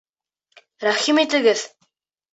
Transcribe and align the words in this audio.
Рәхим 0.87 1.23
итегеҙ!.. 1.27 1.67